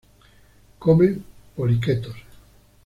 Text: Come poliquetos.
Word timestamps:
Come 0.79 1.21
poliquetos. 1.53 2.17